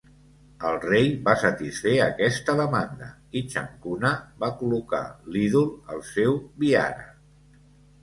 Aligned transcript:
El 0.69 0.77
rei 0.85 1.11
va 1.27 1.35
satisfer 1.41 1.91
aquesta 2.05 2.57
demanda 2.61 3.11
i 3.41 3.45
Chankuna 3.53 4.13
va 4.47 4.53
col·locar 4.65 5.05
l'ídol 5.37 5.73
al 5.97 6.05
seu 6.13 6.45
"vihara". 6.67 7.11